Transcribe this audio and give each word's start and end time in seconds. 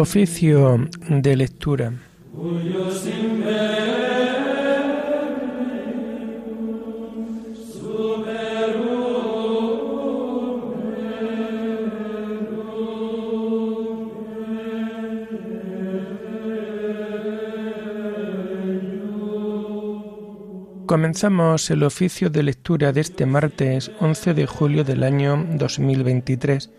Oficio 0.00 0.88
de 1.10 1.36
lectura. 1.36 1.92
Comenzamos 20.86 21.70
el 21.70 21.82
oficio 21.82 22.30
de 22.30 22.42
lectura 22.42 22.92
de 22.92 23.02
este 23.02 23.26
martes 23.26 23.90
11 24.00 24.32
de 24.32 24.46
julio 24.46 24.82
del 24.82 25.02
año 25.02 25.46
2023, 25.56 26.70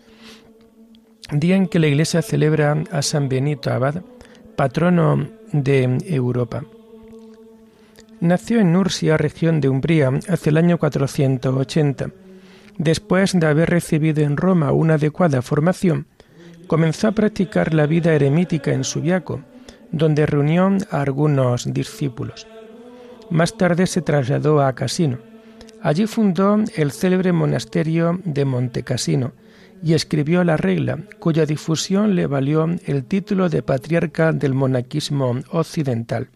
día 1.32 1.56
en 1.56 1.68
que 1.68 1.80
la 1.80 1.88
Iglesia 1.88 2.22
celebra 2.22 2.84
a 2.92 3.02
San 3.02 3.30
Benito 3.30 3.72
Abad, 3.72 4.02
patrono 4.56 5.30
de 5.52 5.98
Europa. 6.06 6.64
Nació 8.20 8.60
en 8.60 8.74
Nursia, 8.74 9.18
región 9.18 9.62
de 9.62 9.70
Umbría, 9.70 10.12
hacia 10.28 10.50
el 10.50 10.58
año 10.58 10.78
480. 10.78 12.12
Después 12.78 13.32
de 13.34 13.48
haber 13.48 13.70
recibido 13.70 14.24
en 14.24 14.38
Roma 14.38 14.72
una 14.72 14.96
adecuada 14.96 15.42
formación, 15.42 16.06
comenzó 16.68 17.08
a 17.08 17.12
practicar 17.14 17.74
la 17.74 17.88
vida 17.88 18.14
eremítica 18.14 18.72
en 18.72 18.84
Subiaco, 18.84 19.42
donde 19.92 20.26
reunió 20.26 20.70
a 20.90 21.02
algunos 21.02 21.74
discípulos. 21.74 22.46
Más 23.30 23.58
tarde 23.58 23.88
se 23.88 24.02
trasladó 24.02 24.62
a 24.62 24.74
Casino. 24.74 25.18
Allí 25.82 26.06
fundó 26.06 26.58
el 26.76 26.92
célebre 26.92 27.32
monasterio 27.32 28.20
de 28.24 28.46
Montecassino 28.46 29.32
y 29.84 29.94
escribió 29.94 30.44
la 30.44 30.58
regla, 30.58 31.00
cuya 31.20 31.46
difusión 31.46 32.16
le 32.16 32.28
valió 32.28 32.68
el 32.86 33.06
título 33.06 33.50
de 33.50 33.64
patriarca 33.64 34.32
del 34.32 34.54
monaquismo 34.54 35.40
occidental. 35.52 36.28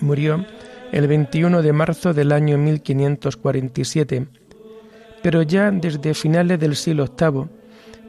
Murió 0.00 0.44
el 0.92 1.06
21 1.06 1.62
de 1.62 1.72
marzo 1.72 2.12
del 2.14 2.32
año 2.32 2.58
1547, 2.58 4.26
pero 5.22 5.42
ya 5.42 5.70
desde 5.70 6.14
finales 6.14 6.58
del 6.58 6.76
siglo 6.76 7.06
VIII, 7.18 7.44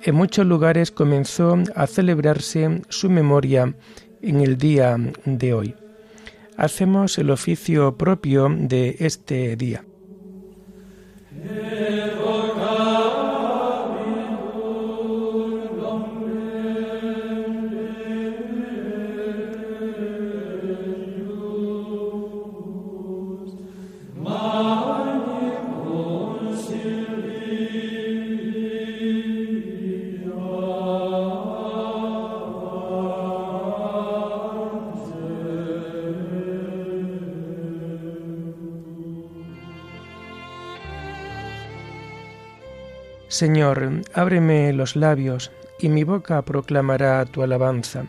en 0.03 0.15
muchos 0.15 0.45
lugares 0.45 0.91
comenzó 0.91 1.57
a 1.75 1.87
celebrarse 1.87 2.81
su 2.89 3.09
memoria 3.09 3.73
en 4.21 4.41
el 4.41 4.57
día 4.57 4.97
de 5.25 5.53
hoy 5.53 5.75
hacemos 6.57 7.17
el 7.17 7.29
oficio 7.31 7.97
propio 7.97 8.49
de 8.49 8.95
este 8.99 9.55
día. 9.55 9.83
Señor, 43.33 44.03
ábreme 44.13 44.71
los 44.73 44.95
labios, 44.95 45.51
y 45.79 45.89
mi 45.89 46.03
boca 46.03 46.39
proclamará 46.43 47.25
tu 47.25 47.41
alabanza. 47.41 48.05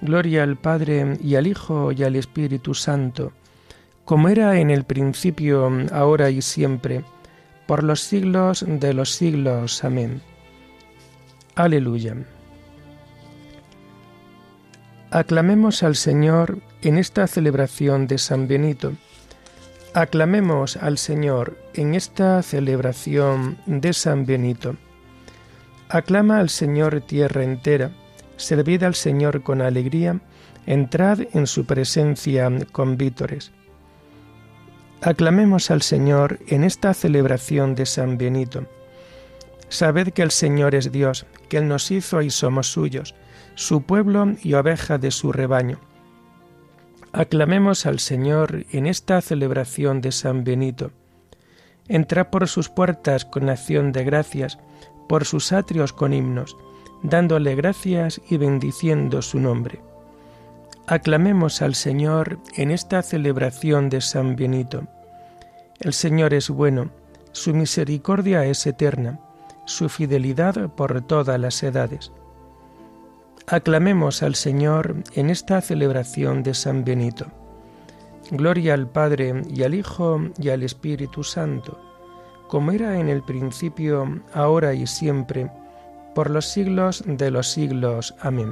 Gloria 0.00 0.42
al 0.42 0.56
Padre 0.56 1.18
y 1.22 1.36
al 1.36 1.46
Hijo 1.46 1.92
y 1.92 2.02
al 2.02 2.16
Espíritu 2.16 2.74
Santo, 2.74 3.30
como 4.04 4.28
era 4.28 4.58
en 4.58 4.70
el 4.70 4.82
principio, 4.82 5.70
ahora 5.92 6.30
y 6.30 6.42
siempre, 6.42 7.04
por 7.68 7.84
los 7.84 8.00
siglos 8.00 8.64
de 8.66 8.92
los 8.92 9.12
siglos. 9.12 9.84
Amén. 9.84 10.20
Aleluya. 11.54 12.16
Aclamemos 15.12 15.84
al 15.84 15.94
Señor 15.94 16.58
en 16.82 16.98
esta 16.98 17.28
celebración 17.28 18.08
de 18.08 18.18
San 18.18 18.48
Benito 18.48 18.94
Aclamemos 19.96 20.76
al 20.76 20.98
Señor 20.98 21.56
en 21.72 21.94
esta 21.94 22.42
celebración 22.42 23.58
de 23.66 23.92
San 23.92 24.26
Benito. 24.26 24.74
Aclama 25.88 26.40
al 26.40 26.48
Señor 26.48 27.00
tierra 27.02 27.44
entera, 27.44 27.92
servid 28.36 28.82
al 28.82 28.96
Señor 28.96 29.44
con 29.44 29.62
alegría, 29.62 30.20
entrad 30.66 31.20
en 31.32 31.46
su 31.46 31.64
presencia 31.64 32.50
con 32.72 32.96
vítores. 32.96 33.52
Aclamemos 35.00 35.70
al 35.70 35.82
Señor 35.82 36.40
en 36.48 36.64
esta 36.64 36.92
celebración 36.92 37.76
de 37.76 37.86
San 37.86 38.18
Benito. 38.18 38.66
Sabed 39.68 40.08
que 40.08 40.22
el 40.22 40.32
Señor 40.32 40.74
es 40.74 40.90
Dios, 40.90 41.24
que 41.48 41.58
Él 41.58 41.68
nos 41.68 41.92
hizo 41.92 42.20
y 42.20 42.30
somos 42.30 42.66
suyos, 42.66 43.14
su 43.54 43.82
pueblo 43.82 44.34
y 44.42 44.54
oveja 44.54 44.98
de 44.98 45.12
su 45.12 45.30
rebaño. 45.30 45.78
Aclamemos 47.16 47.86
al 47.86 48.00
Señor 48.00 48.66
en 48.72 48.86
esta 48.86 49.20
celebración 49.20 50.00
de 50.00 50.10
San 50.10 50.42
Benito. 50.42 50.90
Entra 51.86 52.28
por 52.28 52.48
sus 52.48 52.68
puertas 52.68 53.24
con 53.24 53.48
acción 53.48 53.92
de 53.92 54.02
gracias, 54.02 54.58
por 55.08 55.24
sus 55.24 55.52
atrios 55.52 55.92
con 55.92 56.12
himnos, 56.12 56.56
dándole 57.04 57.54
gracias 57.54 58.20
y 58.28 58.36
bendiciendo 58.36 59.22
su 59.22 59.38
nombre. 59.38 59.80
Aclamemos 60.88 61.62
al 61.62 61.76
Señor 61.76 62.40
en 62.56 62.72
esta 62.72 63.00
celebración 63.00 63.90
de 63.90 64.00
San 64.00 64.34
Benito. 64.34 64.82
El 65.78 65.92
Señor 65.92 66.34
es 66.34 66.50
bueno, 66.50 66.90
su 67.30 67.54
misericordia 67.54 68.44
es 68.44 68.66
eterna, 68.66 69.20
su 69.66 69.88
fidelidad 69.88 70.68
por 70.70 71.00
todas 71.02 71.38
las 71.38 71.62
edades. 71.62 72.10
Aclamemos 73.46 74.22
al 74.22 74.36
Señor 74.36 74.96
en 75.14 75.28
esta 75.28 75.60
celebración 75.60 76.42
de 76.42 76.54
San 76.54 76.82
Benito. 76.82 77.26
Gloria 78.30 78.72
al 78.72 78.88
Padre 78.88 79.42
y 79.50 79.64
al 79.64 79.74
Hijo 79.74 80.18
y 80.38 80.48
al 80.48 80.62
Espíritu 80.62 81.22
Santo, 81.22 81.78
como 82.48 82.72
era 82.72 82.98
en 82.98 83.10
el 83.10 83.22
principio, 83.22 84.22
ahora 84.32 84.72
y 84.72 84.86
siempre, 84.86 85.50
por 86.14 86.30
los 86.30 86.46
siglos 86.46 87.04
de 87.06 87.30
los 87.30 87.48
siglos. 87.48 88.14
Amén. 88.20 88.50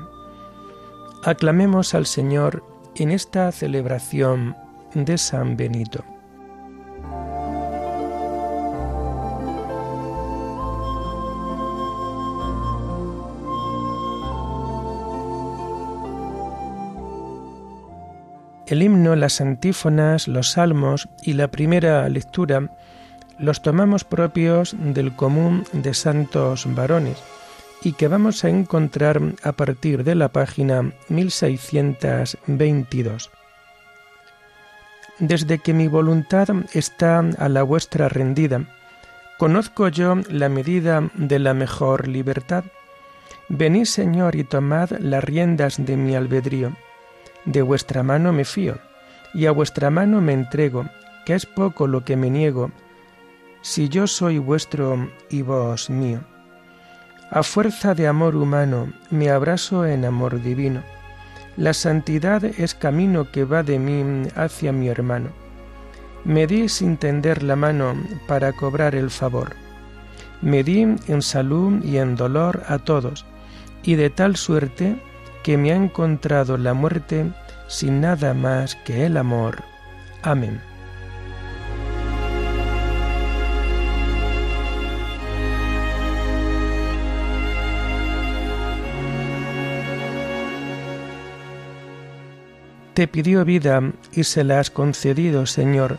Aclamemos 1.25 1.95
al 1.95 2.05
Señor 2.05 2.63
en 2.95 3.13
esta 3.13 3.51
celebración 3.51 4.55
de 4.95 5.17
San 5.17 5.57
Benito. 5.57 6.05
El 18.73 18.83
himno, 18.83 19.15
las 19.17 19.41
antífonas, 19.43 20.29
los 20.29 20.53
salmos 20.53 21.11
y 21.21 21.35
la 21.35 21.49
primera 21.49 22.09
lectura 22.09 22.71
los 23.39 23.61
tomamos 23.61 24.05
propios 24.05 24.75
del 24.79 25.15
común 25.15 25.65
de 25.75 25.93
santos 25.93 26.65
varones 26.75 27.19
y 27.83 27.93
que 27.93 28.09
vamos 28.09 28.45
a 28.45 28.49
encontrar 28.49 29.21
a 29.43 29.53
partir 29.53 30.05
de 30.05 30.15
la 30.15 30.31
página 30.31 30.91
1622. 31.11 33.31
Desde 35.19 35.59
que 35.59 35.75
mi 35.75 35.87
voluntad 35.87 36.49
está 36.73 37.19
a 37.19 37.49
la 37.51 37.63
vuestra 37.65 38.09
rendida, 38.09 38.65
conozco 39.39 39.89
yo 39.89 40.15
la 40.31 40.49
medida 40.49 41.11
de 41.13 41.39
la 41.39 41.53
mejor 41.53 42.09
libertad. 42.09 42.65
Venid, 43.51 43.85
Señor, 43.85 44.35
y 44.35 44.45
tomad 44.45 44.93
las 44.93 45.23
riendas 45.23 45.85
de 45.85 45.99
mi 45.99 46.15
albedrío 46.15 46.75
de 47.45 47.63
vuestra 47.63 48.03
mano 48.03 48.33
me 48.33 48.45
fío, 48.45 48.79
y 49.35 49.47
a 49.47 49.51
vuestra 49.53 49.91
mano 49.91 50.21
me 50.21 50.33
entrego, 50.33 50.87
que 51.25 51.35
es 51.35 51.47
poco 51.47 51.87
lo 51.87 52.05
que 52.05 52.17
me 52.17 52.31
niego, 52.31 52.71
si 53.63 53.89
yo 53.89 54.07
soy 54.07 54.39
vuestro 54.39 55.09
y 55.31 55.43
vos 55.43 55.89
mío. 55.89 56.21
A 57.31 57.43
fuerza 57.43 57.95
de 57.95 58.07
amor 58.07 58.37
humano 58.37 58.93
me 59.11 59.31
abrazo 59.31 59.87
en 59.87 60.05
amor 60.05 60.43
divino. 60.43 60.83
La 61.57 61.73
santidad 61.73 62.45
es 62.45 62.75
camino 62.75 63.31
que 63.31 63.45
va 63.45 63.63
de 63.63 63.79
mí 63.79 64.29
hacia 64.35 64.73
mi 64.73 64.89
hermano. 64.89 65.31
Me 66.25 66.47
di 66.47 66.69
sin 66.69 66.97
tender 66.97 67.43
la 67.43 67.57
mano 67.57 67.95
para 68.27 68.53
cobrar 68.53 68.95
el 68.95 69.11
favor. 69.11 69.57
Me 70.43 70.63
di 70.63 70.83
en 70.83 71.23
salud 71.23 71.83
y 71.83 71.99
en 71.99 72.17
dolor 72.17 72.65
a 72.69 72.79
todos, 72.79 73.25
y 73.83 73.95
de 73.95 74.11
tal 74.11 74.37
suerte 74.37 74.97
que 75.43 75.57
me 75.57 75.73
ha 75.73 75.77
encontrado 75.77 76.57
la 76.57 76.75
muerte 76.75 77.31
sin 77.69 78.01
nada 78.01 78.35
más 78.35 78.77
que 78.77 79.07
el 79.07 79.17
amor. 79.17 79.63
Amén. 80.23 80.61
Te 92.95 93.09
pidió 93.09 93.45
vida 93.45 93.81
y 94.13 94.25
se 94.25 94.45
la 94.45 94.61
has 94.61 94.71
concedido, 94.71 95.47
Señor. 95.47 95.99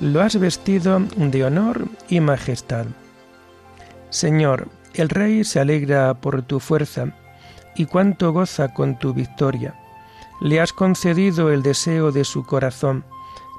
Lo 0.00 0.20
has 0.20 0.38
vestido 0.38 1.00
de 1.16 1.44
honor 1.44 1.88
y 2.08 2.20
majestad. 2.20 2.86
Señor, 4.10 4.68
el 4.94 5.08
Rey 5.08 5.44
se 5.44 5.60
alegra 5.60 6.14
por 6.14 6.42
tu 6.42 6.58
fuerza 6.58 7.14
y 7.76 7.86
cuánto 7.86 8.32
goza 8.32 8.72
con 8.72 8.98
tu 8.98 9.12
victoria. 9.12 9.74
Le 10.40 10.60
has 10.60 10.72
concedido 10.72 11.50
el 11.52 11.62
deseo 11.62 12.12
de 12.12 12.24
su 12.24 12.44
corazón, 12.44 13.04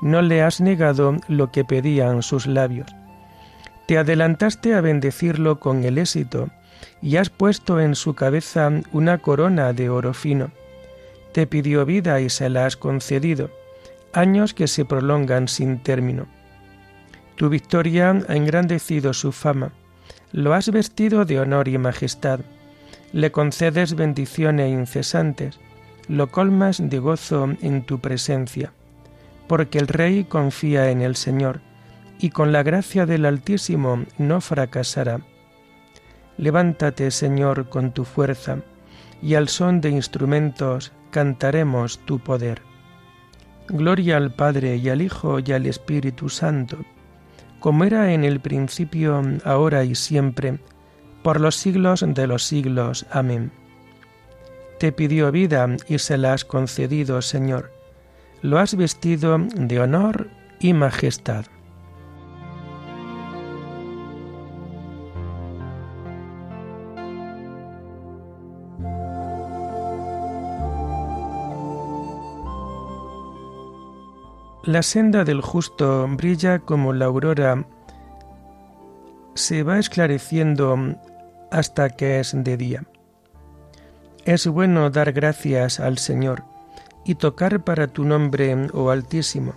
no 0.01 0.21
le 0.21 0.41
has 0.41 0.61
negado 0.61 1.17
lo 1.27 1.51
que 1.51 1.65
pedían 1.65 2.21
sus 2.21 2.45
labios. 2.45 2.87
Te 3.87 3.97
adelantaste 3.97 4.75
a 4.75 4.81
bendecirlo 4.81 5.59
con 5.59 5.83
el 5.83 5.97
éxito 5.97 6.49
y 7.01 7.17
has 7.17 7.29
puesto 7.29 7.79
en 7.79 7.95
su 7.95 8.13
cabeza 8.13 8.69
una 8.91 9.17
corona 9.19 9.73
de 9.73 9.89
oro 9.89 10.13
fino. 10.13 10.51
Te 11.31 11.47
pidió 11.47 11.85
vida 11.85 12.19
y 12.21 12.29
se 12.29 12.49
la 12.49 12.65
has 12.65 12.77
concedido, 12.77 13.49
años 14.13 14.53
que 14.53 14.67
se 14.67 14.85
prolongan 14.85 15.47
sin 15.47 15.79
término. 15.79 16.27
Tu 17.35 17.49
victoria 17.49 18.09
ha 18.27 18.35
engrandecido 18.35 19.13
su 19.13 19.31
fama, 19.31 19.71
lo 20.31 20.53
has 20.53 20.71
vestido 20.71 21.23
de 21.25 21.39
honor 21.39 21.67
y 21.67 21.77
majestad, 21.77 22.41
le 23.13 23.31
concedes 23.31 23.95
bendiciones 23.95 24.71
incesantes, 24.71 25.59
lo 26.07 26.27
colmas 26.27 26.81
de 26.81 26.99
gozo 26.99 27.49
en 27.61 27.83
tu 27.83 27.99
presencia, 27.99 28.73
porque 29.47 29.79
el 29.79 29.87
Rey 29.87 30.23
confía 30.23 30.89
en 30.91 31.01
el 31.01 31.15
Señor, 31.15 31.61
y 32.19 32.29
con 32.29 32.51
la 32.51 32.63
gracia 32.63 33.05
del 33.05 33.25
Altísimo 33.25 34.03
no 34.17 34.41
fracasará. 34.41 35.21
Levántate, 36.37 37.11
Señor, 37.11 37.69
con 37.69 37.91
tu 37.91 38.03
fuerza, 38.05 38.57
y 39.21 39.35
al 39.35 39.47
son 39.47 39.81
de 39.81 39.89
instrumentos 39.89 40.91
cantaremos 41.11 41.99
tu 42.05 42.19
poder. 42.19 42.61
Gloria 43.67 44.17
al 44.17 44.33
Padre 44.33 44.77
y 44.77 44.89
al 44.89 45.01
Hijo 45.01 45.39
y 45.39 45.51
al 45.51 45.65
Espíritu 45.65 46.29
Santo, 46.29 46.77
como 47.59 47.83
era 47.83 48.13
en 48.13 48.23
el 48.23 48.39
principio, 48.39 49.21
ahora 49.43 49.83
y 49.83 49.95
siempre, 49.95 50.59
por 51.27 51.41
los 51.41 51.57
siglos 51.57 52.05
de 52.07 52.25
los 52.25 52.45
siglos. 52.45 53.05
Amén. 53.11 53.51
Te 54.79 54.93
pidió 54.93 55.29
vida 55.29 55.67
y 55.89 55.99
se 55.99 56.17
la 56.17 56.31
has 56.31 56.45
concedido, 56.45 57.21
Señor. 57.21 57.69
Lo 58.41 58.59
has 58.59 58.77
vestido 58.77 59.37
de 59.37 59.81
honor 59.81 60.29
y 60.61 60.71
majestad. 60.71 61.43
La 74.63 74.81
senda 74.81 75.25
del 75.25 75.41
justo 75.41 76.07
brilla 76.07 76.59
como 76.59 76.93
la 76.93 77.03
aurora, 77.03 77.65
se 79.33 79.63
va 79.63 79.77
esclareciendo 79.77 80.95
hasta 81.51 81.89
que 81.89 82.19
es 82.19 82.33
de 82.35 82.57
día. 82.57 82.83
Es 84.25 84.47
bueno 84.47 84.89
dar 84.89 85.13
gracias 85.13 85.79
al 85.79 85.97
Señor 85.97 86.43
y 87.05 87.15
tocar 87.15 87.63
para 87.63 87.87
tu 87.87 88.03
nombre, 88.03 88.67
oh 88.73 88.89
Altísimo, 88.89 89.53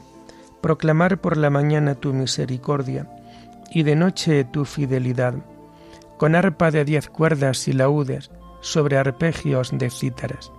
proclamar 0.60 1.20
por 1.20 1.36
la 1.36 1.50
mañana 1.50 1.96
tu 1.96 2.12
misericordia 2.12 3.08
y 3.72 3.82
de 3.82 3.96
noche 3.96 4.44
tu 4.44 4.64
fidelidad, 4.64 5.34
con 6.16 6.34
arpa 6.34 6.70
de 6.70 6.84
diez 6.84 7.08
cuerdas 7.08 7.66
y 7.66 7.72
laúdes 7.72 8.30
sobre 8.60 8.98
arpegios 8.98 9.70
de 9.72 9.90
cítaras. 9.90 10.52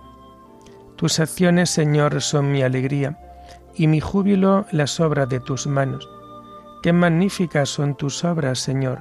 Tus 0.96 1.18
acciones, 1.18 1.70
Señor, 1.70 2.20
son 2.20 2.52
mi 2.52 2.62
alegría 2.62 3.18
y 3.74 3.86
mi 3.86 4.00
júbilo 4.00 4.66
las 4.70 5.00
obras 5.00 5.28
de 5.28 5.40
tus 5.40 5.66
manos. 5.66 6.08
Qué 6.82 6.92
magníficas 6.92 7.68
son 7.68 7.94
tus 7.94 8.24
obras, 8.24 8.58
Señor, 8.58 8.98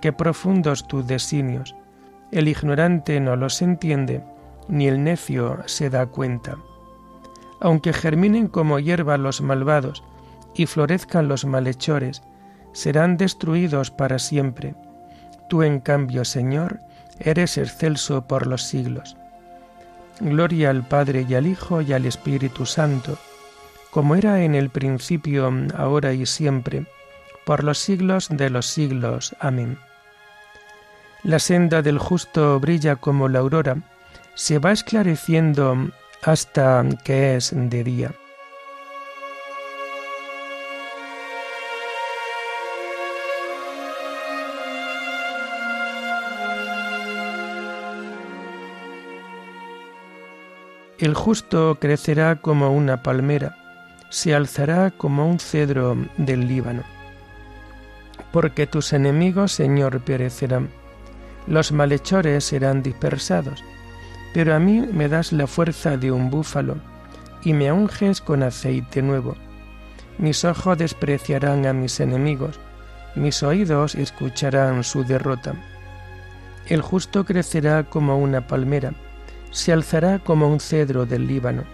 qué 0.00 0.12
profundos 0.12 0.86
tus 0.86 1.06
designios. 1.06 1.74
El 2.32 2.48
ignorante 2.48 3.20
no 3.20 3.36
los 3.36 3.62
entiende, 3.62 4.22
ni 4.68 4.88
el 4.88 5.02
necio 5.02 5.58
se 5.66 5.90
da 5.90 6.06
cuenta. 6.06 6.56
Aunque 7.60 7.92
germinen 7.92 8.48
como 8.48 8.78
hierba 8.78 9.16
los 9.16 9.40
malvados 9.40 10.02
y 10.54 10.66
florezcan 10.66 11.28
los 11.28 11.44
malhechores, 11.44 12.22
serán 12.72 13.16
destruidos 13.16 13.90
para 13.90 14.18
siempre. 14.18 14.74
Tú, 15.48 15.62
en 15.62 15.80
cambio, 15.80 16.24
Señor, 16.24 16.80
eres 17.18 17.56
excelso 17.56 18.26
por 18.26 18.46
los 18.46 18.62
siglos. 18.62 19.16
Gloria 20.20 20.70
al 20.70 20.86
Padre 20.86 21.26
y 21.28 21.34
al 21.34 21.46
Hijo 21.46 21.80
y 21.80 21.92
al 21.92 22.06
Espíritu 22.06 22.66
Santo 22.66 23.18
como 23.96 24.14
era 24.14 24.42
en 24.42 24.54
el 24.54 24.68
principio, 24.68 25.50
ahora 25.74 26.12
y 26.12 26.26
siempre, 26.26 26.84
por 27.46 27.62
los 27.62 27.78
siglos 27.78 28.26
de 28.28 28.50
los 28.50 28.66
siglos. 28.66 29.36
Amén. 29.38 29.78
La 31.22 31.38
senda 31.38 31.80
del 31.80 31.98
justo 31.98 32.58
brilla 32.58 32.96
como 32.96 33.28
la 33.28 33.38
aurora, 33.38 33.76
se 34.34 34.58
va 34.58 34.72
esclareciendo 34.72 35.92
hasta 36.22 36.84
que 37.04 37.36
es 37.36 37.52
de 37.54 37.84
día. 37.84 38.12
El 50.98 51.14
justo 51.14 51.76
crecerá 51.78 52.36
como 52.36 52.72
una 52.72 53.04
palmera, 53.04 53.56
se 54.10 54.34
alzará 54.34 54.90
como 54.90 55.28
un 55.30 55.38
cedro 55.38 55.96
del 56.16 56.48
Líbano. 56.48 56.95
Porque 58.36 58.66
tus 58.66 58.92
enemigos, 58.92 59.52
Señor, 59.52 59.98
perecerán, 60.00 60.68
los 61.46 61.72
malhechores 61.72 62.44
serán 62.44 62.82
dispersados, 62.82 63.64
pero 64.34 64.54
a 64.54 64.58
mí 64.58 64.86
me 64.92 65.08
das 65.08 65.32
la 65.32 65.46
fuerza 65.46 65.96
de 65.96 66.12
un 66.12 66.28
búfalo, 66.28 66.76
y 67.42 67.54
me 67.54 67.72
unges 67.72 68.20
con 68.20 68.42
aceite 68.42 69.00
nuevo. 69.00 69.36
Mis 70.18 70.44
ojos 70.44 70.76
despreciarán 70.76 71.64
a 71.64 71.72
mis 71.72 71.98
enemigos, 71.98 72.60
mis 73.14 73.42
oídos 73.42 73.94
escucharán 73.94 74.84
su 74.84 75.02
derrota. 75.02 75.54
El 76.66 76.82
justo 76.82 77.24
crecerá 77.24 77.84
como 77.84 78.18
una 78.18 78.46
palmera, 78.46 78.92
se 79.50 79.72
alzará 79.72 80.18
como 80.18 80.46
un 80.46 80.60
cedro 80.60 81.06
del 81.06 81.26
Líbano 81.26 81.64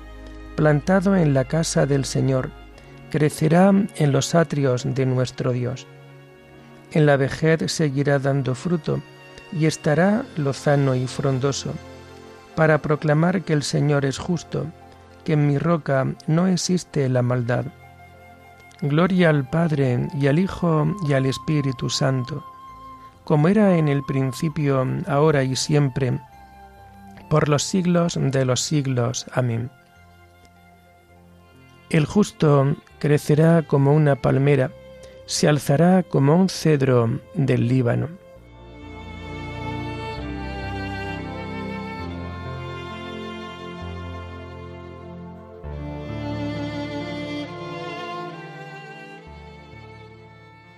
plantado 0.54 1.16
en 1.16 1.34
la 1.34 1.42
casa 1.42 1.86
del 1.86 2.04
Señor, 2.04 2.50
crecerá 3.10 3.72
en 3.96 4.12
los 4.12 4.36
atrios 4.36 4.84
de 4.86 5.06
nuestro 5.06 5.50
Dios. 5.50 5.88
En 6.92 7.06
la 7.06 7.16
vejez 7.16 7.72
seguirá 7.72 8.18
dando 8.18 8.54
fruto 8.54 9.00
y 9.52 9.66
estará 9.66 10.24
lozano 10.36 10.94
y 10.94 11.06
frondoso, 11.06 11.72
para 12.54 12.78
proclamar 12.78 13.42
que 13.42 13.52
el 13.52 13.62
Señor 13.62 14.04
es 14.04 14.18
justo, 14.18 14.66
que 15.24 15.34
en 15.34 15.46
mi 15.46 15.58
roca 15.58 16.06
no 16.26 16.46
existe 16.46 17.08
la 17.08 17.22
maldad. 17.22 17.64
Gloria 18.82 19.30
al 19.30 19.48
Padre 19.48 20.08
y 20.18 20.26
al 20.26 20.38
Hijo 20.38 20.86
y 21.08 21.12
al 21.12 21.26
Espíritu 21.26 21.88
Santo, 21.88 22.44
como 23.24 23.48
era 23.48 23.76
en 23.76 23.88
el 23.88 24.02
principio, 24.02 24.86
ahora 25.06 25.44
y 25.44 25.54
siempre, 25.56 26.18
por 27.30 27.48
los 27.48 27.62
siglos 27.62 28.18
de 28.20 28.44
los 28.44 28.60
siglos. 28.60 29.26
Amén. 29.32 29.70
El 31.88 32.06
justo 32.06 32.74
crecerá 32.98 33.62
como 33.62 33.94
una 33.94 34.16
palmera, 34.16 34.70
se 35.26 35.48
alzará 35.48 36.02
como 36.02 36.36
un 36.36 36.48
cedro 36.48 37.20
del 37.34 37.68
Líbano. 37.68 38.08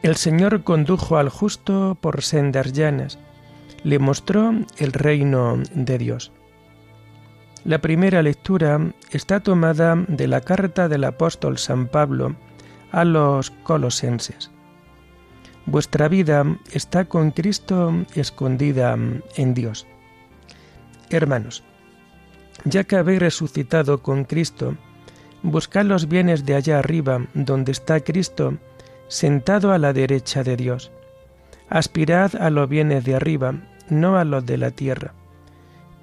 El 0.04 0.16
Señor 0.16 0.64
condujo 0.64 1.16
al 1.16 1.30
justo 1.30 1.96
por 1.98 2.20
sendas 2.22 2.74
llanas, 2.74 3.18
le 3.84 3.98
mostró 3.98 4.52
el 4.76 4.92
reino 4.92 5.62
de 5.72 5.96
Dios. 5.96 6.30
La 7.64 7.78
primera 7.78 8.22
lectura 8.22 8.92
está 9.10 9.40
tomada 9.40 9.96
de 10.06 10.28
la 10.28 10.42
carta 10.42 10.90
del 10.90 11.04
apóstol 11.04 11.56
San 11.56 11.88
Pablo 11.88 12.36
a 12.94 13.04
los 13.04 13.50
colosenses. 13.50 14.50
Vuestra 15.66 16.08
vida 16.08 16.44
está 16.72 17.06
con 17.06 17.32
Cristo 17.32 17.92
escondida 18.14 18.96
en 19.36 19.54
Dios. 19.54 19.86
Hermanos, 21.10 21.64
ya 22.64 22.84
que 22.84 22.96
habéis 22.96 23.18
resucitado 23.18 24.00
con 24.02 24.24
Cristo, 24.24 24.76
buscad 25.42 25.86
los 25.86 26.06
bienes 26.06 26.46
de 26.46 26.54
allá 26.54 26.78
arriba, 26.78 27.26
donde 27.34 27.72
está 27.72 27.98
Cristo, 28.00 28.54
sentado 29.08 29.72
a 29.72 29.78
la 29.78 29.92
derecha 29.92 30.44
de 30.44 30.56
Dios. 30.56 30.92
Aspirad 31.68 32.36
a 32.36 32.48
los 32.50 32.68
bienes 32.68 33.04
de 33.04 33.16
arriba, 33.16 33.54
no 33.88 34.16
a 34.16 34.24
los 34.24 34.46
de 34.46 34.58
la 34.58 34.70
tierra 34.70 35.14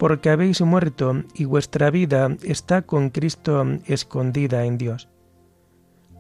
porque 0.02 0.32
habéis 0.32 0.60
muerto 0.62 1.26
y 1.36 1.46
vuestra 1.46 1.92
vida 1.92 2.36
está 2.42 2.82
con 2.82 3.12
Cristo 3.12 3.64
escondida 3.86 4.66
en 4.66 4.80
Dios. 4.80 5.11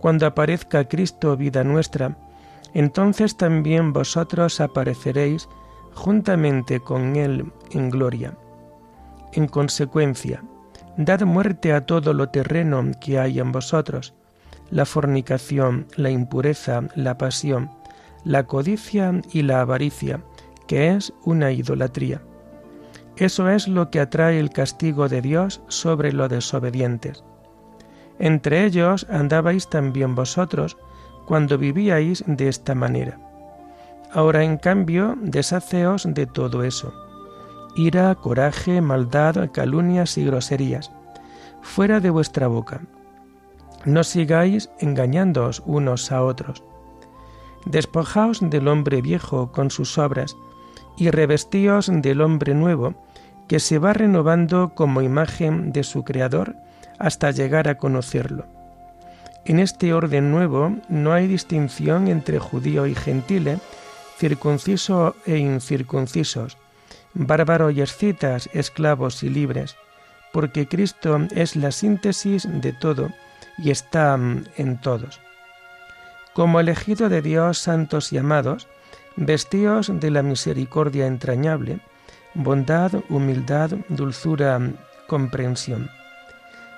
Cuando 0.01 0.25
aparezca 0.25 0.88
Cristo, 0.88 1.38
vida 1.38 1.63
nuestra, 1.63 2.17
entonces 2.74 3.38
también 3.38 3.93
vosotros 3.93 4.60
apareceréis 4.60 5.48
juntamente 5.93 6.79
con 6.79 7.15
Él 7.15 7.51
en 7.70 7.91
gloria. 7.91 8.36
En 9.34 9.48
consecuencia, 9.48 10.43
dad 10.98 11.22
muerte 11.22 11.72
a 11.72 11.86
todo 11.86 12.13
lo 12.13 12.29
terreno 12.29 12.84
que 13.00 13.20
hay 13.20 13.39
en 13.39 13.51
vosotros, 13.51 14.15
la 14.72 14.86
fornicación, 14.86 15.86
la 15.96 16.10
impureza, 16.10 16.81
la 16.96 17.20
pasión, 17.20 17.70
la 18.24 18.48
codicia 18.48 19.22
y 19.31 19.43
la 19.43 19.62
avaricia, 19.62 20.24
que 20.65 20.89
es 20.89 21.13
una 21.25 21.51
idolatría. 21.51 22.24
Eso 23.17 23.50
es 23.50 23.67
lo 23.67 23.91
que 23.91 24.00
atrae 24.00 24.39
el 24.39 24.50
castigo 24.50 25.08
de 25.10 25.22
Dios 25.22 25.62
sobre 25.67 26.12
los 26.12 26.27
desobedientes. 26.27 27.24
Entre 28.22 28.66
ellos 28.66 29.08
andabais 29.10 29.68
también 29.68 30.13
vosotros 30.13 30.78
cuando 31.25 31.58
vivíais 31.58 32.24
de 32.28 32.50
esta 32.50 32.75
manera. 32.75 33.18
Ahora 34.13 34.44
en 34.44 34.58
cambio 34.58 35.18
deshaceos 35.20 36.06
de 36.08 36.28
todo 36.28 36.63
eso. 36.63 36.94
Ira, 37.75 38.13
coraje, 38.13 38.80
maldad, 38.80 39.50
calumnias 39.51 40.20
y 40.20 40.25
groserías, 40.25 40.92
fuera 41.63 42.00
de 42.00 42.12
vuestra 42.12 42.46
boca. 42.46 42.82
No 43.86 44.04
sigáis 44.04 44.70
engañándoos 44.78 45.63
unos 45.66 46.12
a 46.12 46.22
otros. 46.22 46.63
Despojaos 47.66 48.40
del 48.42 48.68
hombre 48.68 49.01
viejo 49.01 49.51
con 49.51 49.72
sus 49.72 49.98
obras, 49.98 50.38
y 50.96 51.10
revestíos 51.10 51.90
del 51.92 52.22
hombre 52.22 52.54
nuevo, 52.54 52.94
que 53.48 53.60
se 53.60 53.80
va 53.80 53.94
renovando 53.94 54.74
como 54.75 55.01
imagen 55.01 55.72
de 55.72 55.84
su 55.84 56.04
Creador 56.04 56.56
hasta 57.01 57.31
llegar 57.31 57.67
a 57.67 57.77
conocerlo. 57.77 58.46
En 59.43 59.60
este 59.60 59.93
orden 59.93 60.31
nuevo 60.31 60.75
no 60.88 61.13
hay 61.13 61.27
distinción 61.27 62.08
entre 62.08 62.38
judío 62.39 62.86
y 62.86 62.93
gentile, 62.93 63.58
circunciso 64.17 65.15
e 65.25 65.38
incircuncisos, 65.38 66.58
bárbaros 67.13 67.74
y 67.74 67.81
escitas, 67.81 68.50
esclavos 68.53 69.24
y 69.24 69.29
libres, 69.29 69.75
porque 70.31 70.67
Cristo 70.67 71.20
es 71.31 71.55
la 71.55 71.72
síntesis 71.72 72.48
de 72.62 72.72
todo 72.72 73.10
y 73.58 73.72
está 73.72 74.15
mm, 74.15 74.46
en 74.58 74.79
todos. 74.79 75.20
Como 76.34 76.60
elegido 76.60 77.10
de 77.10 77.22
Dios, 77.22 77.58
santos 77.58 78.13
y 78.13 78.20
amados, 78.20 78.67
vestíos 79.15 79.91
de 80.00 80.12
la 80.12 80.22
misericordia 80.22 81.08
entrañable, 81.08 81.79
bondad, 82.36 82.91
humildad, 83.10 83.72
dulzura, 83.89 84.60
comprensión. 85.08 85.89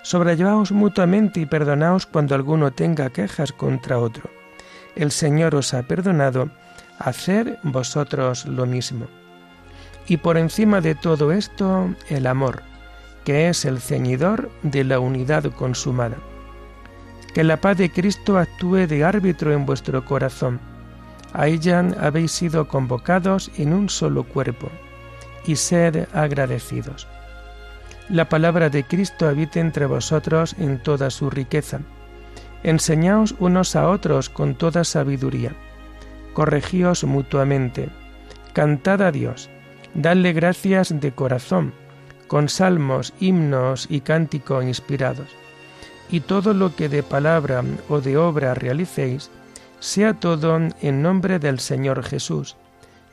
Sobrellevaos 0.03 0.74
mutuamente 0.74 1.39
y 1.39 1.45
perdonaos 1.45 2.05
cuando 2.05 2.36
alguno 2.36 2.72
tenga 2.72 3.10
quejas 3.10 3.53
contra 3.53 4.00
otro. 4.00 4.29
El 4.95 5.12
Señor 5.12 5.55
os 5.55 5.74
ha 5.74 5.83
perdonado, 5.83 6.50
hacer 7.00 7.57
vosotros 7.63 8.45
lo 8.45 8.65
mismo. 8.65 9.07
Y 10.05 10.17
por 10.17 10.38
encima 10.38 10.81
de 10.81 10.93
todo 10.93 11.31
esto, 11.31 11.89
el 12.10 12.27
amor, 12.27 12.63
que 13.24 13.48
es 13.48 13.63
el 13.63 13.79
ceñidor 13.79 14.51
de 14.62 14.83
la 14.83 15.00
unidad 15.00 15.45
consumada. 15.53 16.17
Que 17.33 17.45
la 17.45 17.57
paz 17.57 17.77
de 17.77 17.89
Cristo 17.89 18.38
actúe 18.38 18.86
de 18.88 19.05
árbitro 19.05 19.53
en 19.53 19.65
vuestro 19.65 20.03
corazón. 20.03 20.60
A 21.31 21.48
ella 21.48 21.83
habéis 22.00 22.33
sido 22.33 22.67
convocados 22.67 23.50
en 23.57 23.74
un 23.74 23.89
solo 23.89 24.25
cuerpo, 24.25 24.69
y 25.45 25.55
sed 25.55 26.07
agradecidos. 26.13 27.07
La 28.10 28.29
palabra 28.29 28.69
de 28.69 28.83
Cristo 28.83 29.27
habite 29.27 29.60
entre 29.60 29.86
vosotros 29.86 30.55
en 30.60 30.79
toda 30.79 31.10
su 31.10 31.29
riqueza. 31.29 31.79
Enseñaos 32.63 33.36
unos 33.39 33.75
a 33.75 33.89
otros 33.89 34.29
con 34.29 34.55
toda 34.55 34.83
sabiduría. 34.83 35.53
Corregíos 36.33 37.03
mutuamente. 37.03 37.89
Cantad 38.53 39.01
a 39.01 39.12
Dios. 39.12 39.50
Dadle 39.93 40.33
gracias 40.33 41.00
de 41.00 41.12
corazón, 41.12 41.74
con 42.27 42.50
salmos, 42.50 43.13
himnos 43.19 43.88
y 43.89 44.01
cánticos 44.01 44.63
inspirados 44.63 45.27
y 46.13 46.19
todo 46.19 46.53
lo 46.53 46.75
que 46.75 46.89
de 46.89 47.01
palabra 47.01 47.63
o 47.89 48.00
de 48.00 48.17
obra 48.17 48.53
realicéis, 48.53 49.31
sea 49.79 50.13
todo 50.13 50.55
en 50.55 51.01
nombre 51.01 51.39
del 51.39 51.60
Señor 51.60 52.03
Jesús, 52.03 52.55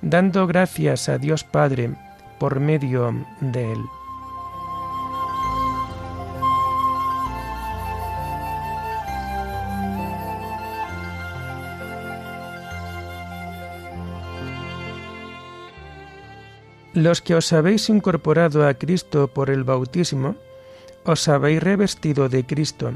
dando 0.03 0.47
gracias 0.47 1.09
a 1.09 1.17
Dios 1.17 1.43
Padre 1.43 1.95
por 2.39 2.61
medio 2.61 3.15
de 3.41 3.73
Él. 3.73 3.81
Los 16.93 17.23
que 17.23 17.37
os 17.37 17.53
habéis 17.53 17.89
incorporado 17.89 18.67
a 18.67 18.75
Cristo 18.75 19.29
por 19.29 19.49
el 19.49 19.63
bautismo, 19.63 20.35
os 21.05 21.29
habéis 21.29 21.63
revestido 21.63 22.29
de 22.29 22.45
Cristo. 22.45 22.95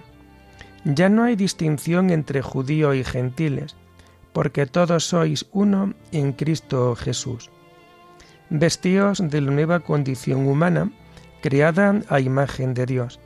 Ya 0.85 1.09
no 1.09 1.23
hay 1.23 1.37
distinción 1.37 2.11
entre 2.11 2.43
judíos 2.43 2.97
y 2.97 3.05
gentiles, 3.05 3.77
porque 4.33 4.67
todos 4.67 5.07
sois 5.07 5.47
uno 5.53 5.95
en 6.11 6.33
Cristo 6.33 6.97
Jesús. 6.97 7.51
Vestíos 8.51 9.23
de 9.23 9.41
la 9.41 9.53
nueva 9.53 9.81
condición 9.81 10.47
humana, 10.47 10.91
creada 11.41 12.03
a 12.09 12.19
imagen 12.19 12.75
de 12.75 12.87
Dios, 12.87 13.21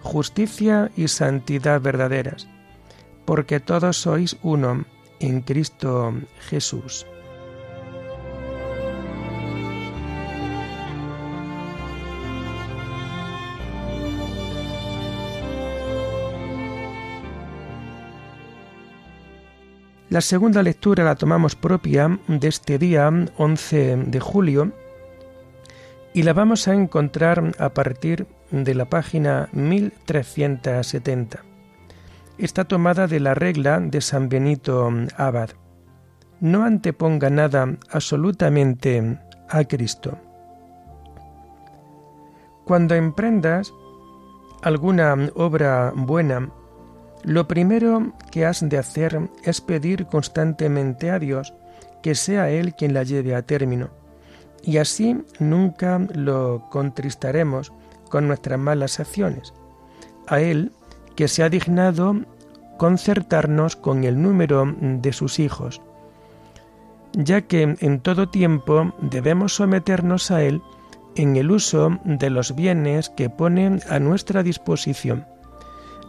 justicia 0.00 0.90
y 0.96 1.08
santidad 1.08 1.80
verdaderas, 1.80 2.48
porque 3.24 3.60
todos 3.60 3.96
sois 3.98 4.36
uno 4.42 4.84
en 5.20 5.42
Cristo 5.42 6.12
Jesús. 6.40 7.06
La 20.10 20.22
segunda 20.22 20.62
lectura 20.62 21.04
la 21.04 21.16
tomamos 21.16 21.54
propia 21.54 22.18
de 22.28 22.48
este 22.48 22.78
día 22.78 23.10
11 23.36 23.96
de 24.06 24.20
julio 24.20 24.72
y 26.14 26.22
la 26.22 26.32
vamos 26.32 26.66
a 26.66 26.72
encontrar 26.72 27.52
a 27.58 27.68
partir 27.74 28.26
de 28.50 28.74
la 28.74 28.86
página 28.86 29.50
1370. 29.52 31.44
Está 32.38 32.64
tomada 32.64 33.06
de 33.06 33.20
la 33.20 33.34
regla 33.34 33.80
de 33.80 34.00
San 34.00 34.30
Benito 34.30 34.90
Abad. 35.18 35.50
No 36.40 36.64
anteponga 36.64 37.28
nada 37.28 37.76
absolutamente 37.90 39.18
a 39.50 39.64
Cristo. 39.64 40.16
Cuando 42.64 42.94
emprendas 42.94 43.74
alguna 44.62 45.14
obra 45.34 45.92
buena 45.94 46.48
lo 47.24 47.48
primero 47.48 48.12
que 48.30 48.46
has 48.46 48.66
de 48.66 48.78
hacer 48.78 49.28
es 49.44 49.60
pedir 49.60 50.06
constantemente 50.06 51.10
a 51.10 51.18
Dios 51.18 51.54
que 52.02 52.14
sea 52.14 52.50
Él 52.50 52.74
quien 52.74 52.94
la 52.94 53.02
lleve 53.02 53.34
a 53.34 53.42
término, 53.42 53.90
y 54.62 54.78
así 54.78 55.24
nunca 55.38 55.98
lo 56.14 56.68
contristaremos 56.70 57.72
con 58.08 58.28
nuestras 58.28 58.58
malas 58.58 59.00
acciones. 59.00 59.52
A 60.26 60.40
Él 60.40 60.72
que 61.16 61.28
se 61.28 61.42
ha 61.42 61.48
dignado 61.48 62.14
concertarnos 62.76 63.74
con 63.74 64.04
el 64.04 64.22
número 64.22 64.72
de 64.80 65.12
sus 65.12 65.40
hijos, 65.40 65.82
ya 67.12 67.42
que 67.42 67.76
en 67.80 68.00
todo 68.00 68.28
tiempo 68.28 68.94
debemos 69.00 69.56
someternos 69.56 70.30
a 70.30 70.42
Él 70.44 70.62
en 71.16 71.36
el 71.36 71.50
uso 71.50 71.98
de 72.04 72.30
los 72.30 72.54
bienes 72.54 73.10
que 73.10 73.28
pone 73.28 73.80
a 73.88 73.98
nuestra 73.98 74.44
disposición 74.44 75.26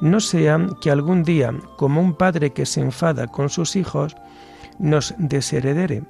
no 0.01 0.19
sea 0.19 0.59
que 0.81 0.91
algún 0.91 1.23
día, 1.23 1.53
como 1.75 2.01
un 2.01 2.13
padre 2.13 2.51
que 2.51 2.65
se 2.65 2.81
enfada 2.81 3.27
con 3.27 3.49
sus 3.49 3.75
hijos, 3.75 4.15
nos 4.77 5.13
desheredere, 5.17 6.03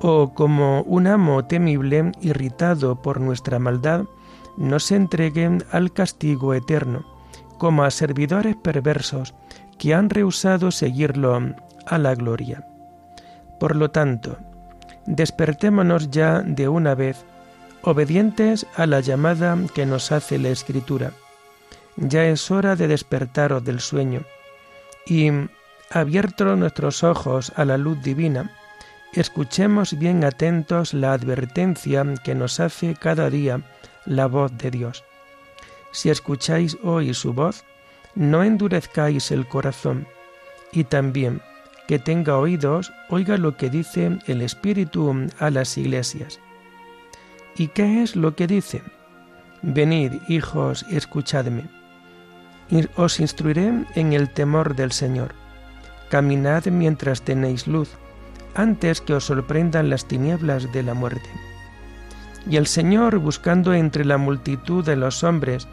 o 0.00 0.32
como 0.34 0.82
un 0.82 1.06
amo 1.06 1.44
temible, 1.44 2.12
irritado 2.20 3.02
por 3.02 3.20
nuestra 3.20 3.58
maldad, 3.58 4.04
nos 4.56 4.90
entregue 4.92 5.58
al 5.70 5.92
castigo 5.92 6.54
eterno, 6.54 7.04
como 7.58 7.82
a 7.82 7.90
servidores 7.90 8.56
perversos 8.56 9.34
que 9.78 9.94
han 9.94 10.10
rehusado 10.10 10.70
seguirlo 10.70 11.54
a 11.86 11.98
la 11.98 12.14
gloria. 12.14 12.66
Por 13.58 13.74
lo 13.74 13.90
tanto, 13.90 14.38
despertémonos 15.06 16.10
ya 16.10 16.42
de 16.42 16.68
una 16.68 16.94
vez, 16.94 17.24
obedientes 17.82 18.66
a 18.76 18.86
la 18.86 19.00
llamada 19.00 19.56
que 19.74 19.86
nos 19.86 20.12
hace 20.12 20.38
la 20.38 20.50
Escritura 20.50 21.12
ya 22.00 22.24
es 22.26 22.50
hora 22.50 22.76
de 22.76 22.88
despertaros 22.88 23.64
del 23.64 23.80
sueño 23.80 24.22
y, 25.06 25.30
abiertos 25.90 26.56
nuestros 26.58 27.02
ojos 27.02 27.52
a 27.56 27.64
la 27.64 27.78
luz 27.78 28.02
divina, 28.02 28.50
escuchemos 29.14 29.98
bien 29.98 30.22
atentos 30.22 30.94
la 30.94 31.12
advertencia 31.12 32.04
que 32.22 32.34
nos 32.34 32.60
hace 32.60 32.94
cada 32.94 33.30
día 33.30 33.62
la 34.04 34.26
voz 34.26 34.56
de 34.58 34.70
Dios. 34.70 35.04
Si 35.90 36.10
escucháis 36.10 36.76
hoy 36.82 37.14
su 37.14 37.32
voz, 37.32 37.64
no 38.14 38.44
endurezcáis 38.44 39.30
el 39.30 39.48
corazón, 39.48 40.06
y 40.72 40.84
también 40.84 41.40
que 41.86 41.98
tenga 41.98 42.36
oídos, 42.36 42.92
oiga 43.08 43.38
lo 43.38 43.56
que 43.56 43.70
dice 43.70 44.18
el 44.26 44.42
Espíritu 44.42 45.26
a 45.38 45.50
las 45.50 45.78
iglesias. 45.78 46.38
¿Y 47.56 47.68
qué 47.68 48.02
es 48.02 48.14
lo 48.14 48.36
que 48.36 48.46
dice? 48.46 48.82
Venid, 49.62 50.12
hijos, 50.28 50.84
escuchadme. 50.90 51.77
Os 52.96 53.20
instruiré 53.20 53.84
en 53.94 54.12
el 54.12 54.28
temor 54.28 54.76
del 54.76 54.92
Señor. 54.92 55.34
Caminad 56.10 56.66
mientras 56.66 57.22
tenéis 57.22 57.66
luz, 57.66 57.90
antes 58.54 59.00
que 59.00 59.14
os 59.14 59.24
sorprendan 59.24 59.88
las 59.88 60.06
tinieblas 60.06 60.70
de 60.72 60.82
la 60.82 60.94
muerte. 60.94 61.28
Y 62.48 62.56
el 62.56 62.66
Señor, 62.66 63.18
buscando 63.18 63.72
entre 63.72 64.04
la 64.04 64.18
multitud 64.18 64.84
de 64.84 64.96
los 64.96 65.24
hombres 65.24 65.66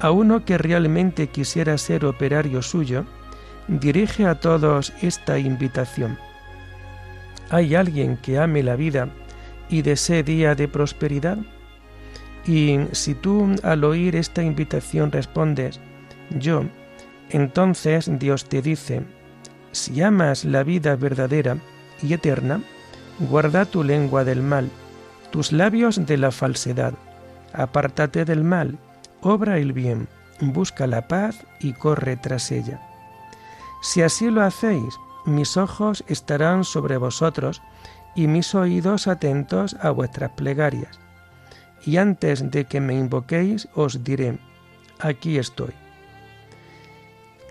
a 0.00 0.10
uno 0.10 0.44
que 0.44 0.58
realmente 0.58 1.28
quisiera 1.28 1.76
ser 1.76 2.04
operario 2.04 2.62
suyo, 2.62 3.04
dirige 3.66 4.26
a 4.26 4.40
todos 4.40 4.92
esta 5.02 5.38
invitación. 5.38 6.18
¿Hay 7.50 7.74
alguien 7.74 8.16
que 8.18 8.38
ame 8.38 8.62
la 8.62 8.76
vida 8.76 9.08
y 9.68 9.82
desee 9.82 10.22
día 10.22 10.54
de 10.54 10.68
prosperidad? 10.68 11.38
Y 12.46 12.78
si 12.92 13.14
tú 13.14 13.54
al 13.62 13.84
oír 13.84 14.16
esta 14.16 14.42
invitación 14.42 15.12
respondes, 15.12 15.80
yo, 16.30 16.64
entonces 17.30 18.10
Dios 18.18 18.46
te 18.46 18.62
dice, 18.62 19.02
si 19.72 20.02
amas 20.02 20.44
la 20.44 20.62
vida 20.62 20.96
verdadera 20.96 21.58
y 22.02 22.12
eterna, 22.12 22.62
guarda 23.18 23.64
tu 23.64 23.84
lengua 23.84 24.24
del 24.24 24.42
mal, 24.42 24.70
tus 25.30 25.52
labios 25.52 26.06
de 26.06 26.16
la 26.16 26.30
falsedad, 26.30 26.94
apártate 27.52 28.24
del 28.24 28.44
mal, 28.44 28.78
obra 29.20 29.58
el 29.58 29.72
bien, 29.72 30.08
busca 30.40 30.86
la 30.86 31.08
paz 31.08 31.44
y 31.60 31.72
corre 31.72 32.16
tras 32.16 32.50
ella. 32.50 32.80
Si 33.82 34.02
así 34.02 34.30
lo 34.30 34.42
hacéis, 34.42 34.98
mis 35.26 35.56
ojos 35.56 36.04
estarán 36.08 36.64
sobre 36.64 36.96
vosotros 36.96 37.62
y 38.14 38.26
mis 38.26 38.54
oídos 38.54 39.06
atentos 39.06 39.76
a 39.80 39.90
vuestras 39.90 40.30
plegarias. 40.32 40.98
Y 41.84 41.98
antes 41.98 42.50
de 42.50 42.64
que 42.64 42.80
me 42.80 42.94
invoquéis 42.94 43.68
os 43.74 44.02
diré, 44.02 44.38
aquí 44.98 45.38
estoy. 45.38 45.72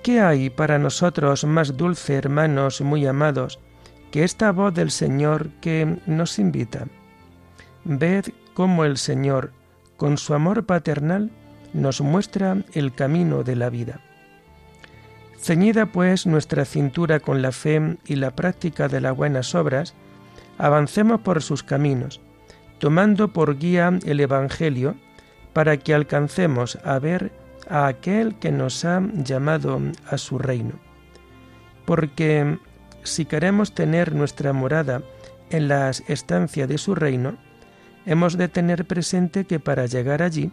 ¿Qué 0.07 0.21
hay 0.21 0.49
para 0.49 0.79
nosotros 0.79 1.43
más 1.43 1.75
dulce, 1.75 2.13
hermanos 2.13 2.79
muy 2.79 3.05
amados, 3.05 3.59
que 4.09 4.23
esta 4.23 4.53
voz 4.53 4.73
del 4.73 4.89
Señor 4.89 5.49
que 5.59 5.97
nos 6.05 6.39
invita? 6.39 6.87
Ved 7.83 8.27
cómo 8.53 8.85
el 8.85 8.95
Señor, 8.97 9.51
con 9.97 10.17
su 10.17 10.33
amor 10.33 10.65
paternal, 10.65 11.29
nos 11.73 11.99
muestra 11.99 12.55
el 12.71 12.95
camino 12.95 13.43
de 13.43 13.57
la 13.57 13.69
vida. 13.69 13.99
Ceñida 15.41 15.87
pues 15.87 16.25
nuestra 16.25 16.63
cintura 16.63 17.19
con 17.19 17.41
la 17.41 17.51
fe 17.51 17.97
y 18.05 18.15
la 18.15 18.33
práctica 18.33 18.87
de 18.87 19.01
las 19.01 19.13
buenas 19.13 19.55
obras, 19.55 19.93
avancemos 20.57 21.19
por 21.19 21.43
sus 21.43 21.63
caminos, 21.63 22.21
tomando 22.79 23.33
por 23.33 23.59
guía 23.59 23.99
el 24.05 24.21
Evangelio, 24.21 24.95
para 25.51 25.75
que 25.75 25.93
alcancemos 25.93 26.77
a 26.85 26.97
ver 26.97 27.33
a 27.69 27.87
aquel 27.87 28.35
que 28.35 28.51
nos 28.51 28.85
ha 28.85 29.01
llamado 29.13 29.79
a 30.09 30.17
su 30.17 30.37
reino. 30.37 30.73
Porque 31.85 32.57
si 33.03 33.25
queremos 33.25 33.73
tener 33.73 34.13
nuestra 34.13 34.53
morada 34.53 35.01
en 35.49 35.67
las 35.67 36.03
estancias 36.07 36.67
de 36.67 36.77
su 36.77 36.95
reino, 36.95 37.37
hemos 38.05 38.37
de 38.37 38.47
tener 38.47 38.85
presente 38.85 39.45
que 39.45 39.59
para 39.59 39.85
llegar 39.85 40.21
allí 40.21 40.51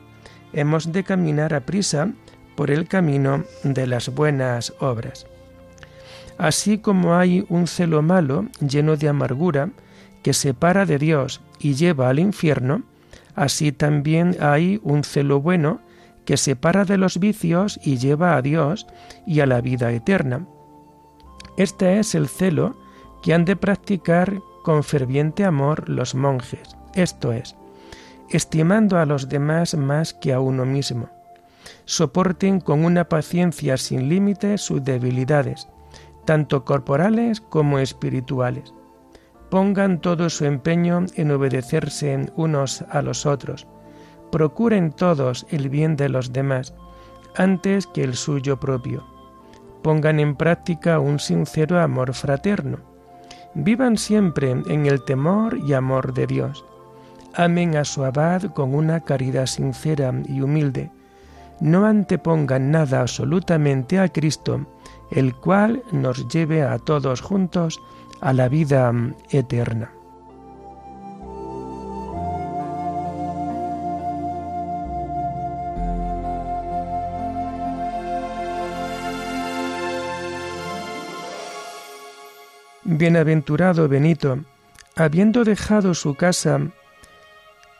hemos 0.52 0.92
de 0.92 1.04
caminar 1.04 1.54
a 1.54 1.60
prisa 1.60 2.12
por 2.56 2.70
el 2.70 2.86
camino 2.86 3.44
de 3.64 3.86
las 3.86 4.08
buenas 4.08 4.72
obras. 4.78 5.26
Así 6.38 6.78
como 6.78 7.16
hay 7.16 7.44
un 7.48 7.66
celo 7.66 8.02
malo 8.02 8.46
lleno 8.60 8.96
de 8.96 9.08
amargura 9.08 9.70
que 10.22 10.32
separa 10.32 10.86
de 10.86 10.98
Dios 10.98 11.40
y 11.58 11.74
lleva 11.74 12.08
al 12.08 12.18
infierno, 12.18 12.82
así 13.34 13.72
también 13.72 14.36
hay 14.40 14.80
un 14.82 15.04
celo 15.04 15.40
bueno 15.40 15.80
que 16.24 16.36
separa 16.36 16.84
de 16.84 16.98
los 16.98 17.18
vicios 17.18 17.78
y 17.82 17.98
lleva 17.98 18.36
a 18.36 18.42
Dios 18.42 18.86
y 19.26 19.40
a 19.40 19.46
la 19.46 19.60
vida 19.60 19.92
eterna. 19.92 20.46
Este 21.56 21.98
es 21.98 22.14
el 22.14 22.28
celo 22.28 22.76
que 23.22 23.34
han 23.34 23.44
de 23.44 23.56
practicar 23.56 24.40
con 24.62 24.82
ferviente 24.82 25.44
amor 25.44 25.88
los 25.88 26.14
monjes, 26.14 26.76
esto 26.94 27.32
es, 27.32 27.56
estimando 28.30 28.98
a 28.98 29.06
los 29.06 29.28
demás 29.28 29.74
más 29.74 30.14
que 30.14 30.32
a 30.32 30.40
uno 30.40 30.64
mismo 30.64 31.08
soporten 31.84 32.60
con 32.60 32.84
una 32.84 33.08
paciencia 33.08 33.76
sin 33.76 34.08
límites 34.08 34.62
sus 34.62 34.82
debilidades, 34.84 35.68
tanto 36.24 36.64
corporales 36.64 37.40
como 37.40 37.78
espirituales. 37.78 38.72
Pongan 39.50 40.00
todo 40.00 40.30
su 40.30 40.46
empeño 40.46 41.04
en 41.14 41.30
obedecerse 41.30 42.32
unos 42.34 42.82
a 42.90 43.02
los 43.02 43.26
otros. 43.26 43.66
Procuren 44.34 44.90
todos 44.90 45.46
el 45.50 45.68
bien 45.68 45.94
de 45.94 46.08
los 46.08 46.32
demás, 46.32 46.74
antes 47.36 47.86
que 47.86 48.02
el 48.02 48.14
suyo 48.14 48.58
propio. 48.58 49.04
Pongan 49.80 50.18
en 50.18 50.34
práctica 50.34 50.98
un 50.98 51.20
sincero 51.20 51.80
amor 51.80 52.14
fraterno. 52.14 52.78
Vivan 53.54 53.96
siempre 53.96 54.50
en 54.50 54.86
el 54.86 55.04
temor 55.04 55.56
y 55.64 55.74
amor 55.74 56.14
de 56.14 56.26
Dios. 56.26 56.64
Amen 57.34 57.76
a 57.76 57.84
su 57.84 58.04
abad 58.04 58.42
con 58.54 58.74
una 58.74 59.04
caridad 59.04 59.46
sincera 59.46 60.12
y 60.26 60.40
humilde 60.40 60.90
no 61.60 61.86
antepongan 61.86 62.70
nada 62.70 63.00
absolutamente 63.00 63.98
a 63.98 64.08
Cristo, 64.08 64.66
el 65.10 65.34
cual 65.34 65.82
nos 65.92 66.28
lleve 66.28 66.62
a 66.62 66.78
todos 66.78 67.20
juntos 67.20 67.80
a 68.20 68.32
la 68.32 68.48
vida 68.48 68.92
eterna. 69.30 69.92
Bienaventurado 82.86 83.88
Benito, 83.88 84.40
habiendo 84.94 85.42
dejado 85.44 85.94
su 85.94 86.14
casa 86.14 86.60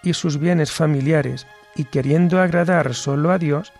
y 0.03 0.14
sus 0.14 0.38
bienes 0.38 0.73
familiares, 0.73 1.47
y 1.77 1.85
queriendo 1.85 2.40
agradar 2.40 2.95
solo 2.95 3.31
a 3.31 3.38
Dios, 3.38 3.73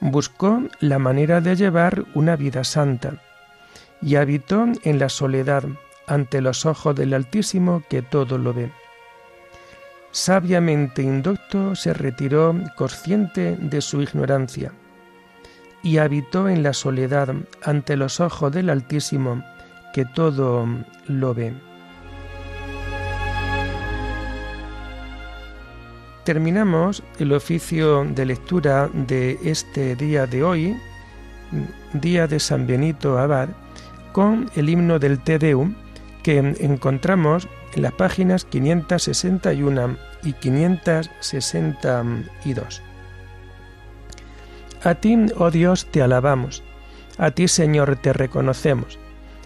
buscó 0.00 0.62
la 0.80 0.98
manera 0.98 1.40
de 1.40 1.56
llevar 1.56 2.04
una 2.14 2.36
vida 2.36 2.62
santa 2.62 3.22
y 4.02 4.16
habitó 4.16 4.66
en 4.82 4.98
la 4.98 5.08
soledad 5.08 5.64
ante 6.06 6.42
los 6.42 6.66
ojos 6.66 6.94
del 6.94 7.14
Altísimo 7.14 7.82
que 7.88 8.02
todo 8.02 8.36
lo 8.36 8.52
ve. 8.52 8.70
Sabiamente 10.10 11.02
indocto 11.02 11.74
se 11.74 11.94
retiró 11.94 12.54
consciente 12.76 13.56
de 13.56 13.80
su 13.80 14.02
ignorancia 14.02 14.72
y 15.82 15.98
habitó 15.98 16.48
en 16.50 16.62
la 16.62 16.74
soledad 16.74 17.34
ante 17.62 17.96
los 17.96 18.20
ojos 18.20 18.52
del 18.52 18.68
Altísimo 18.68 19.42
que 19.96 20.04
todo 20.04 20.68
lo 21.08 21.32
ve. 21.32 21.54
terminamos 26.24 27.02
el 27.18 27.32
oficio 27.32 28.04
de 28.04 28.26
lectura 28.26 28.90
de 28.92 29.38
este 29.42 29.96
día 29.96 30.26
de 30.26 30.42
hoy, 30.42 30.76
día 31.94 32.26
de 32.26 32.38
San 32.40 32.66
Benito 32.66 33.16
Abad, 33.16 33.48
con 34.12 34.50
el 34.54 34.68
himno 34.68 34.98
del 34.98 35.18
Te 35.20 35.38
Deum 35.38 35.74
que 36.22 36.36
encontramos 36.60 37.48
en 37.74 37.80
las 37.82 37.92
páginas 37.92 38.44
561 38.44 39.96
y 40.24 40.34
562. 40.34 42.82
A 44.82 44.94
ti, 44.96 45.16
oh 45.38 45.50
Dios, 45.50 45.86
te 45.90 46.02
alabamos, 46.02 46.62
a 47.16 47.30
ti, 47.30 47.48
Señor, 47.48 47.96
te 47.96 48.12
reconocemos, 48.12 48.98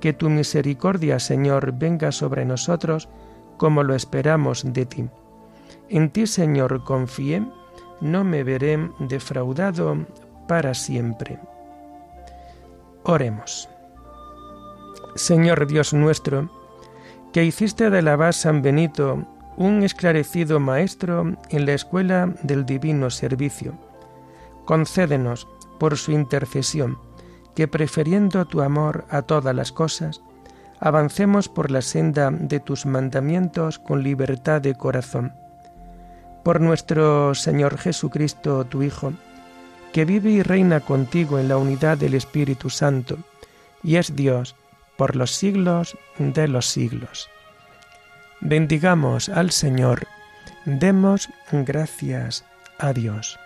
Que 0.00 0.12
tu 0.12 0.28
misericordia, 0.28 1.18
Señor, 1.18 1.72
venga 1.72 2.12
sobre 2.12 2.44
nosotros 2.44 3.08
como 3.56 3.82
lo 3.82 3.94
esperamos 3.94 4.72
de 4.72 4.86
ti. 4.86 5.08
En 5.88 6.10
ti, 6.10 6.26
Señor, 6.26 6.84
confié, 6.84 7.42
no 8.00 8.24
me 8.24 8.44
veré 8.44 8.90
defraudado 8.98 10.06
para 10.48 10.74
siempre. 10.74 11.38
Oremos. 13.04 13.68
Señor 15.14 15.66
Dios 15.66 15.94
nuestro, 15.94 16.50
que 17.32 17.44
hiciste 17.44 17.90
de 17.90 18.02
la 18.02 18.32
San 18.32 18.62
Benito 18.62 19.26
un 19.56 19.82
esclarecido 19.82 20.60
maestro 20.60 21.36
en 21.48 21.66
la 21.66 21.72
escuela 21.72 22.34
del 22.42 22.66
divino 22.66 23.10
servicio, 23.10 23.74
concédenos, 24.66 25.48
por 25.78 25.96
su 25.96 26.12
intercesión, 26.12 26.98
que 27.56 27.66
prefiriendo 27.66 28.44
tu 28.44 28.60
amor 28.60 29.06
a 29.08 29.22
todas 29.22 29.54
las 29.54 29.72
cosas, 29.72 30.20
avancemos 30.78 31.48
por 31.48 31.70
la 31.70 31.80
senda 31.80 32.30
de 32.30 32.60
tus 32.60 32.84
mandamientos 32.84 33.78
con 33.78 34.02
libertad 34.02 34.60
de 34.60 34.74
corazón. 34.74 35.32
Por 36.44 36.60
nuestro 36.60 37.34
Señor 37.34 37.78
Jesucristo, 37.78 38.66
tu 38.66 38.82
Hijo, 38.82 39.14
que 39.92 40.04
vive 40.04 40.30
y 40.30 40.42
reina 40.42 40.80
contigo 40.80 41.38
en 41.38 41.48
la 41.48 41.56
unidad 41.56 41.96
del 41.96 42.14
Espíritu 42.14 42.68
Santo, 42.68 43.16
y 43.82 43.96
es 43.96 44.14
Dios, 44.14 44.54
por 44.98 45.16
los 45.16 45.30
siglos 45.30 45.96
de 46.18 46.48
los 46.48 46.66
siglos. 46.66 47.30
Bendigamos 48.42 49.30
al 49.30 49.50
Señor, 49.50 50.06
demos 50.66 51.30
gracias 51.50 52.44
a 52.78 52.92
Dios. 52.92 53.38